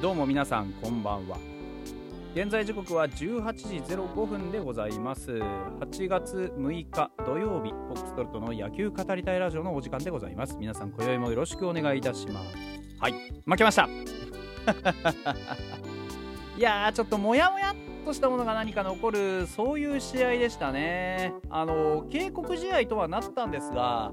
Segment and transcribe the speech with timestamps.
[0.00, 1.36] どうも皆さんこんばんは。
[2.34, 5.30] 現在時刻は18時05分でございます。
[5.30, 10.56] 8月6日土曜日フォックストロットの野球語りたいラジオのお時間でございます。
[10.58, 12.46] 皆さん今宵もよろしくお願いいたします。
[12.98, 13.12] はい。
[13.44, 13.90] 負けました。
[16.56, 17.74] いやーちょっとモヤモヤっ
[18.06, 21.34] としたものが何か残るそういう試合でしたね。
[21.50, 24.12] あの警告試合とはなったんですが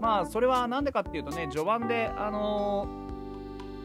[0.00, 3.09] まあそれは何でかっていうとね序盤であのー、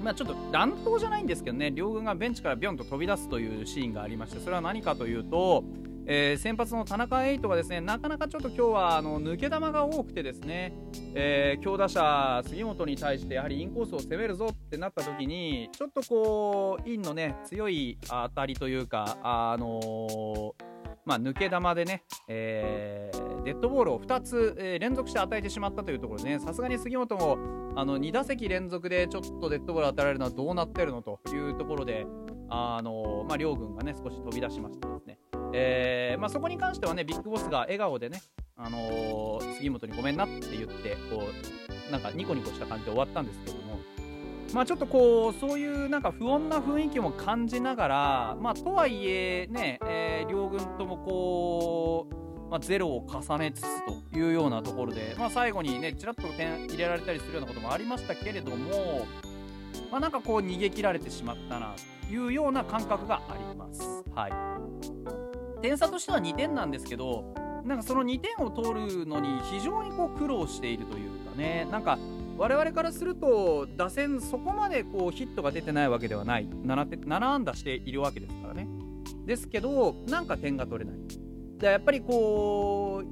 [0.03, 5.63] まあちょっと乱闘じゃないんですけどね両軍がベンチからビョンと飛び出すというシーンがありましてそれは何かというと
[6.07, 10.73] えー、先発の田中瑛斗がですねなかなかちょっと今日はあの抜け球が多くてですね、
[11.15, 20.74] えー、強打者杉本に対してやはりインコースを攻めるぞってなった時にちょっとこうインのね強い当たりというかあのー
[21.05, 27.37] まあ、抜け球でね、えー、デッドボールを2つ、えー、連続して与えてしまったというところでね、さすがに杉本も
[27.75, 32.07] あの2打席連続でちょっとデッドボール与えられるのはどうなってるのというところで、
[32.49, 35.19] あのまあ、両軍がね、少し飛び出しましてですね、
[35.53, 38.21] えーまあ、そこに関してはね、ビッグボスが笑顔でね、
[38.57, 41.23] あの、杉本にごめんなって言って、こ
[41.89, 43.79] う、なんかニコニコした感じで終わったんですけども、
[44.53, 52.07] まあ、ちょっとこうそういうなんか不穏な雰囲気も感じながら、まあ、とはいえね、えー、両軍ともこ
[52.47, 59.05] う、まあ、ゼロを重ねつつというようなところで、まあ、最後にねちらっと点入れられたりするようなこともありましたけれども、
[59.91, 61.73] まあ、なんかこう逃げ切られてしまったな
[62.07, 63.81] というような感覚があります。
[64.13, 67.33] はい、点差としては2点なんですけど
[67.65, 71.97] なんかその2点を取るのに非常にこう苦労しているというかねなんか
[72.37, 76.47] 我々からすると打線そこまでこうヒットが出てないわけではない。
[76.47, 78.67] 7, 7安打しているわけですからね。
[79.25, 80.99] ですけどなんか点が取れない。
[81.57, 83.03] でやっぱりこ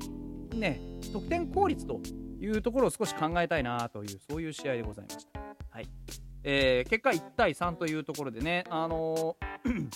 [0.53, 0.81] うね
[1.12, 2.01] 得点効率と
[2.39, 5.39] いうところを少し考えたいなというそういう試合でございました、
[5.69, 5.88] はい。
[6.44, 9.89] えー、結果1対3というところでねあのー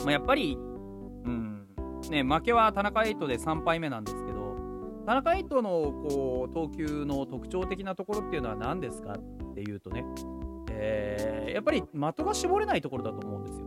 [0.04, 1.66] まあ、やっぱり、うん
[2.10, 4.23] ね、負けは田中エイトで3敗目なんです
[5.06, 10.04] 田中イトのこう投球の特徴的なところっていうのは何ですかっていうとね、
[10.70, 13.66] えー、やっぱり的が絞れないところだと思うんですよ。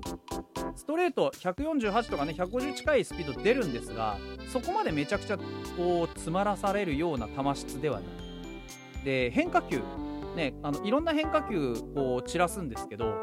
[0.75, 4.17] ストレート148とかね150近いスピード出るんですが
[4.51, 8.09] そこまでめちゃくちゃこう詰まらされるような球質ではない。
[9.03, 9.81] で変化球
[10.35, 13.13] ねあのいろんな変化球こう散らすんですけど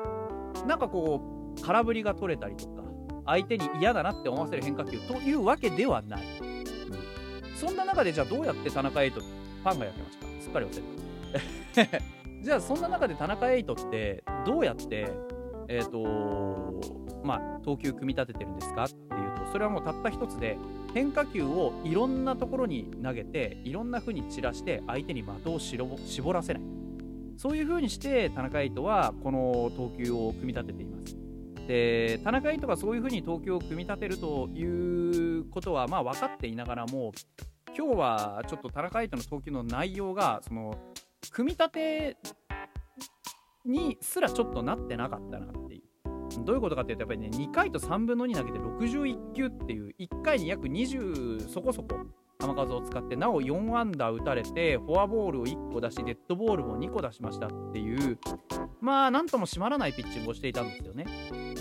[0.67, 2.85] なんかこう空振りが取れたりとか
[3.27, 6.64] 相手に嫌だなって思わせる変化球というわけではない。
[7.55, 10.43] そんな中でじゃあどうやって田中エイトファンがやってました？
[10.43, 12.01] すっかり忘れた。
[12.43, 15.09] じゃあそんな中で田中エイトってどうやって
[15.69, 16.81] えっ、ー、と
[17.25, 20.59] まあ投球組み立ててるんですかっていうとそれはもうたった一つで
[20.93, 26.63] 変化球をいろんなところに投げていろんな風に散らして相手に的を絞らせない。
[27.37, 31.17] そういう風にして田中エイトはこの投球を組み立てています。
[31.67, 37.13] で田中エイトがそういう風に投球を組み立てるということはまあ分かっていながらも
[37.77, 40.79] 今日はちょっと田中愛斗の投球の内容がその
[41.31, 42.17] 組み立て
[43.65, 45.83] にすらちょっとなってなかったなっていう。
[46.45, 51.97] どういうことかっていうとやっぱりね2回と3分の2投げて61球っていう1回に約20そこそこ
[52.47, 58.19] 球数を使ってなお4安打打たれてフォアボールを1個出しデッドボールも2個出しましたっていう
[58.81, 61.07] まあなんとも締まらないピッチングをしていたんですよね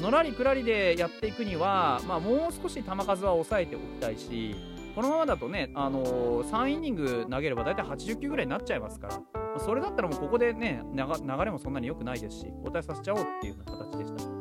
[0.01, 4.55] のらりくらりでやっていくには、まあ、もう少し球数は抑えておきたいし
[4.95, 14.32] このままだとね、あのー、3イニング投げれば大体80球ぐらいになっちゃいますから、それだったらもうここでね、流れもそんなに良くないですし、交代させちゃおうっていうような形でした。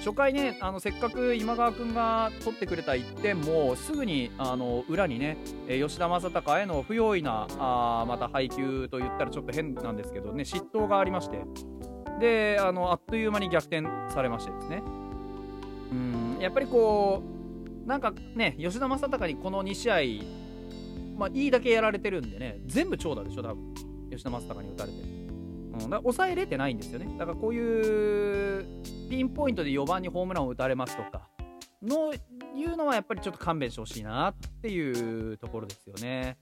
[0.00, 5.36] 初回ね、あのせっかく今川君が取ってくれた1点も、すぐにあの裏にね、
[5.68, 11.44] 吉田正尚への不用意なあまた配球と言ったらちょっと変なんですけどね、失投がありまして、
[12.18, 13.82] であのあっという間に逆転
[14.12, 14.82] されましてですね。
[15.92, 17.22] うんやっぱりこ
[17.84, 20.24] うなんかね、吉田正尚にこの2試合、
[21.18, 23.74] まあ、いいだけやられてるんでね、全部長打でしょ、多分
[24.10, 25.19] 吉田正尚に打たれてる。
[25.72, 27.06] うん、だから抑えれてないんですよね。
[27.18, 28.66] だからこういう
[29.08, 31.28] ピンポイントで4番にホームランを打たれますとか、
[31.82, 36.38] のいうのはやっぱりちょっと勘弁してほしいなっていうところですよね。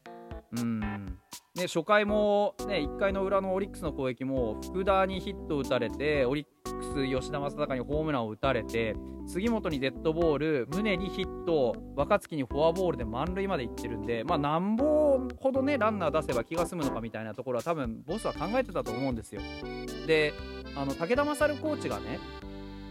[0.57, 0.81] うん。
[0.81, 6.47] ね、初回も、ね、1回の裏のオリックスの攻撃も福田にヒット打たれてオリッ
[6.79, 8.95] クス吉田正尚にホームランを打たれて
[9.27, 19.43] 杉本にデッドボール宗にヒット若月にフォアボールで満塁までいってるんで、まあ、なんぼほどねランナー出せば気が済むのかみたいなところは多分ボスは考えてたと思うんですよ。
[20.07, 20.33] で
[20.75, 22.19] あの武田勝コーチがね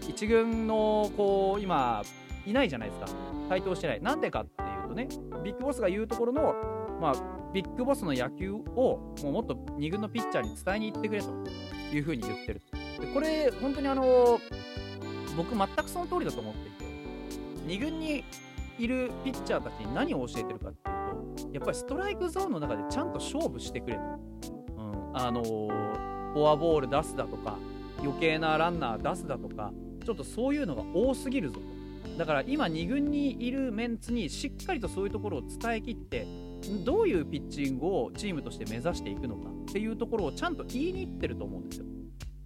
[0.02, 2.04] 1軍のこう今
[2.46, 3.08] いないじゃないですか。
[3.50, 4.02] 台頭してない。
[4.02, 5.08] なんでかっていうとね
[5.44, 6.54] ビッグボスが言うところの
[7.02, 7.14] まあ
[7.54, 11.30] ビッグボスの野球をもうもっと2軍のピッチャーに伝えに行ってくれと
[11.92, 12.62] いうふうに言ってる。
[13.00, 14.40] でこれ本当にあの
[15.36, 18.24] 僕全くその通りだと思っていて2軍に
[18.80, 24.02] いるピッチャーたちに何を教えてるかっていうとやっぱりストライクゾーンの中でちゃんと勝負してくれと、
[24.78, 27.58] うん、あのフォアボール出すだとか
[28.00, 29.72] 余計なランナー出すだとか
[30.06, 31.78] ちょっとそういうのが多すぎるぞと
[32.18, 36.26] だから今2軍にいるメンツにしっかりとそういうところを伝えきって
[36.84, 41.86] どういうピッチングをチームとして目指していくのかっていうところをちゃんと言いに行ってると思うんですよ。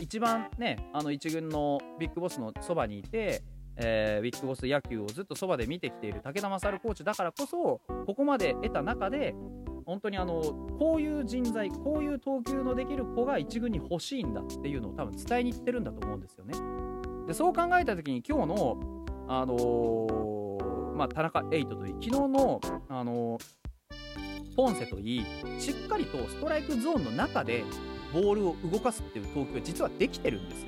[0.02, 3.44] 一番ねあの1軍のビッグボスのそばにいて、
[3.78, 9.36] えー、ビッグボス野球をずっとそばで見てきている武田勝コーチだからこそここまで得た中で
[9.86, 10.42] 本当にあの
[10.80, 16.56] こういう人材こういう投球のできる子が1軍に欲しいんだっていうのを多分伝えに行ってるんだと思うんですよね。
[17.28, 18.78] でそう考えた時に今日の、
[19.28, 22.60] あのー、まあ、田中エイトといい昨日の、
[22.90, 25.26] あのー、ポンセといい
[25.60, 27.64] しっかりとストライクゾーンの中で
[28.14, 30.68] ボールを動かすっていう投球が実はできてるんですよ。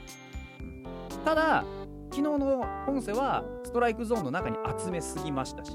[1.26, 1.64] ただ
[2.12, 5.72] 昨日のポンセはストライクゾーンの中に集めすぎましたし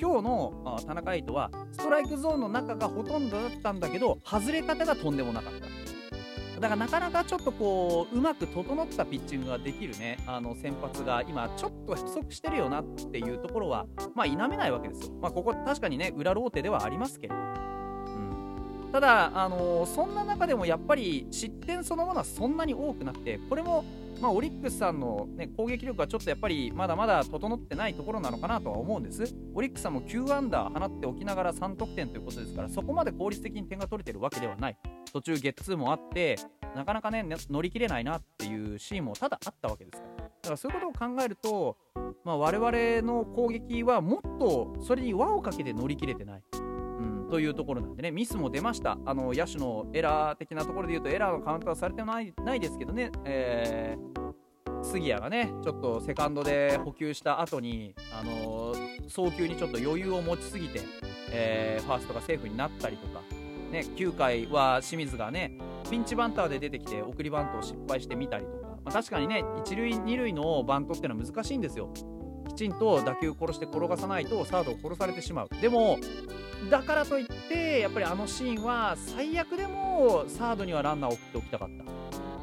[0.00, 6.60] 今日の田中エイトはストライクゾーンの中がほとんどだったんだけど外れ方がとんでもなかった。
[6.60, 15.14] だからなかなかちょっとこううまく整ったピッチングができるねあの先発が今ちょっと不足してるよなっていうところはまあ否めないわけですよ。
[15.22, 17.49] まあここ確かにね裏ローテではありますけれど。
[18.92, 23.84] ただ、あの、そんな中でもやっぱり失点そのものはそんなに多くなくてこれも
[24.20, 29.34] まあ、オリックスさんの、ね、攻撃力はちょっとやっぱりまだまだ整ってないところなのかなとは思うんです。
[29.54, 34.76] オリックスさんも9アンダー放っておきながら3得点ということですから、そこまで効率的に点が取れてるわけではない。
[35.10, 36.36] 途中ゲッツーもあって、
[36.76, 40.24] なかなかね、乗り切れないなっていうシーンもただあったわけですから。
[40.24, 41.78] だからそういうことを考えると、
[42.24, 46.42] まあ、我々の攻撃はもっとそれに輪をかけて乗り切れてない。
[47.30, 48.98] というところなんでね、ミスも出ました。
[49.06, 60.80] あの野手のエラー的なところで言うと、エラーのカウントはされてないないですけどね、えー、杉谷がね、ちょっとセカンドで補給した後に、あのー、送球にちょっと余裕を持ちすぎて、
[61.30, 63.22] えー、ファーストがセーフになったりとか、
[63.70, 65.56] ね、9回は清水がね、
[65.88, 71.92] ピンチバンターで出てきて送りバントを失敗してみたりとか、まあ、確かにね1塁2塁のバントってのは難しいんですよ。
[72.50, 75.48] きちんと打球殺して転がさないとサードを殺されてしまう。
[75.60, 75.98] でも
[76.68, 81.84] だからといってやっぱりあのシーンは最悪でもサードにはランナーを送っておきたかった。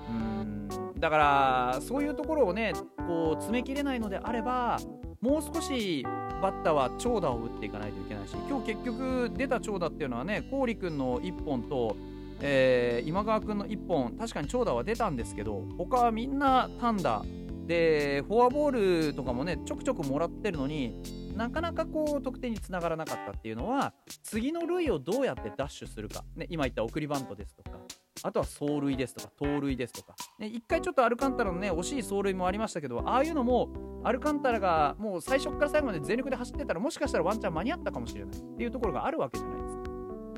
[0.09, 0.67] うん。
[0.99, 2.73] だからそういうところをね
[3.05, 4.79] こう詰めきれないのであれば
[5.21, 6.03] もう少し
[6.41, 11.95] バッターは長打を打っていかないといけないし今日結局出た長打っていうのはね郡君の1本と
[12.39, 17.25] えー、今川君の1本確かに長打は出たんですけど他はみんな単打
[17.67, 21.01] でフォアボールとかもねちょくちょくもらってるのに
[21.35, 23.93] なかなかこう得点につながらなかったっていうのは
[24.23, 27.77] 次の塁をどうやってダッシュするか、ね、今言った送りバントですとか
[28.23, 39.86] あとは走塁ですとか盗塁ですとか、ね、1回ちょっとアルカンタラのね惜しい走塁もありましたけどああいうのもアルカンタラがもう最初から最後まで全力で走ってたらもしかしたらワンチャン間に合ったかもしれないっていうところがあるわけじゃないですか。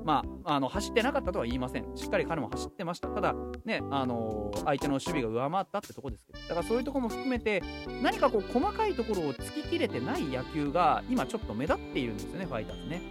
[0.04, 1.86] まあ、あの走ってなかったとは言いません。
[1.96, 3.08] しっかり彼も走ってました。
[3.10, 3.34] ただ、
[3.66, 7.64] ね、あのー、相手の守備が上回ったってとこですけど、だからそういうとこも含めて、
[8.02, 13.02] 何かこう細かいところを突き切れてない野球が今ちょっと目立っているんですよね、ファイターズね。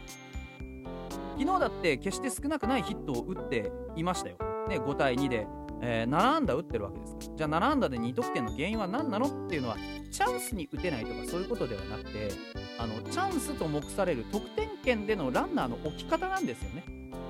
[1.39, 4.37] 昨日だって決して少なくないヒットを打っていましたよ。
[4.69, 5.47] ね、5対2で、
[5.81, 7.37] えー、7安打打ってるわけですから。
[7.37, 9.77] じゃあ7安打で2得点の原因は何なのっていうのは、
[10.11, 12.31] チャンスに打てないとかそういうことではなくて、
[12.79, 16.85] あのチャンスと目される得点圏でのランナーの置き方なんですよね。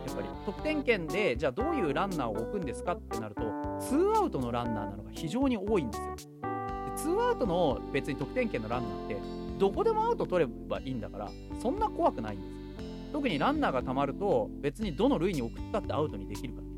[0.07, 6.17] やっぱり得点圏でじゃあどういうランナーを置くんですかってなると2アウトのランナーなのが非常に多いんですよ。
[6.17, 6.47] で
[7.03, 9.17] 2アウトの別に得点圏のランナーって
[9.59, 13.13] どこでもアウト取ればいいんだからそんな怖くないんです。
[13.13, 16.69] 特にランナーがたまると別にどの塁に送ったってアウトにできるから。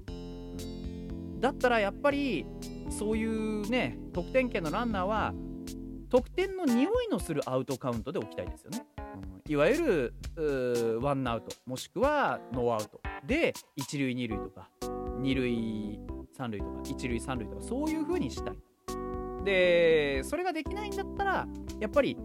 [1.40, 2.46] だったらやっぱり
[2.90, 5.32] そういうね得点圏のランナーは
[6.10, 8.84] 得点の匂いのするアウトカウントで置きたいですよね。
[9.48, 16.00] いわゆるワンアウトもしくはノーアウトで1塁2塁とか2塁
[16.36, 18.56] 3塁とか1塁3塁とかそういう風にしたい。
[19.44, 21.46] でそれができないんだったら
[21.80, 22.16] やっぱり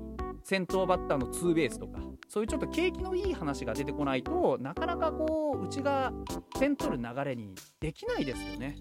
[0.44, 6.12] 先頭バッターのツーベースとかそういうちょっと景気のいい話が出てこないとなかなかこううちが
[6.60, 8.78] 点取る流れにできないですよね、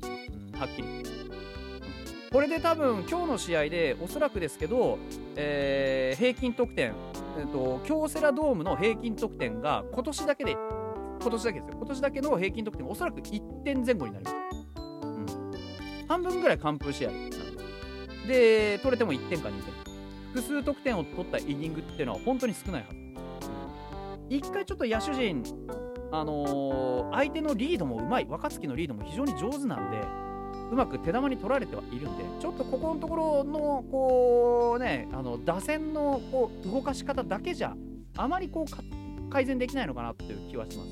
[0.52, 1.63] うん、はっきり言って。
[2.34, 4.98] これで多分今日の試合でおそらくですけど、
[5.36, 6.92] えー、平均得点、
[7.38, 10.56] えーと、京セラドームの平均得点が今年だけで
[11.20, 11.76] 今年だけですよ。
[11.78, 14.36] 今年だけの平均得点おそらく1点前後になります、
[14.74, 15.26] うん、
[16.08, 17.36] 半分ぐらい完封試合なんで
[18.26, 19.94] で取れても1点か2点。
[20.32, 22.96] 複数得点を取ったイニングっていうのは本当に少ないはず。
[24.28, 25.44] 一回ちょっと野手陣
[26.10, 28.26] あのー、相手のリードもうまい。
[28.28, 30.23] 若月のリードも非常に上手なんで
[30.74, 37.76] うまく手玉に取られてはいるんでちょっとここのところのこうねあの打線のこう動かし方だけじゃ
[38.16, 40.90] あまりこう改善できないのかなっていう気はします。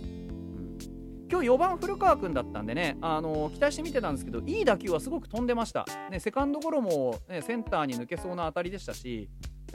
[1.30, 9.30] 今日4番古川君だったんでね、あの期待して見てたんですけどいい打球はすごく飛んでました、ね、セカンドゴロも、ね、センターに抜けそうな当たりでしたし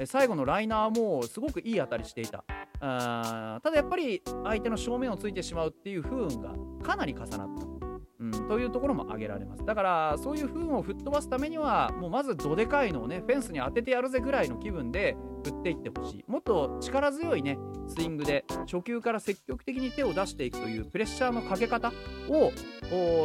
[0.05, 2.43] 最後のライナーもすごくいい当たりしていた。
[2.79, 6.53] あただやっぱり相手の正面をついてしまうっていう不運が
[6.85, 7.76] かなり重なった。
[8.19, 9.65] うん、というところも挙げられます。
[9.65, 16.25] だからそういう不運を吹っ飛ばすためにはもうまずどでかいのをねフェンスに当ててやるぜぐらいの気分で振っていってほしい。
[16.27, 21.91] もっと力強いねスイングで初球から積極的に手を出していくというプレッシャーのかけ方
[22.29, 22.51] を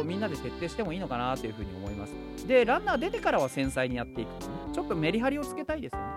[0.03, 2.47] みんなで徹底してもいいのかなというふうに思います。
[2.47, 6.07] でランナー出てからは繊細にやっていくと、ね、ちょっとメリハリをつけたいですよね。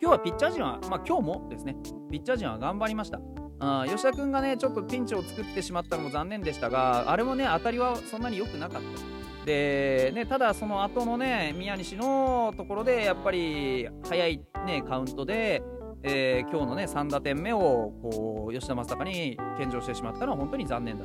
[0.00, 1.76] 今日はピッチャー陣は、まあ、今日もですね
[2.10, 3.20] ピッチャー陣は頑張りました。
[3.60, 9.18] あ吉田君がねちょっとピンチを作ってしまったのも残念でしたがあれもね当たりはそんなに良くなかった。
[9.44, 15.62] で、ね、ただその後のね宮西のところでやっぱり早い、ね、カウントで、
[16.02, 21.04] えー、今日のね3打点目をこう吉田正尚に献上してしまったのは本当に残念だ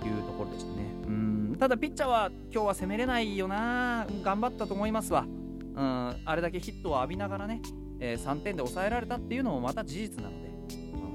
[0.00, 0.82] というところでしたね。
[1.06, 1.56] うん。
[1.58, 4.06] ただピッチャーは今日は攻めれないよな。
[4.22, 5.26] 頑張ったと思いますわ。
[5.26, 6.22] うん。
[6.24, 7.60] あれだけヒットを浴びながらね、
[7.98, 10.51] えー、3点で抑えられたっていうのもまた事実なので。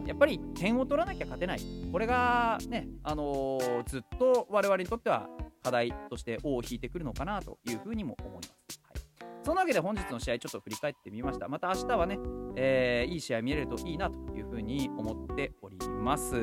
[0.07, 1.61] やっぱり点を取らなきゃ勝てない
[1.91, 5.27] これがね、あのー、ずっと我々にとっては
[5.63, 8.81] 課題として尾を引いてくるのかなというふうにも思います。
[8.83, 11.49] はい、そんなわけで本日の試合ちょっと振り返ってみました。
[11.49, 12.17] また明日はね、
[12.55, 16.35] えー、いい試合見れるといいなというふうに思っております。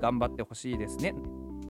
[0.00, 1.14] 頑張ってほしいですね。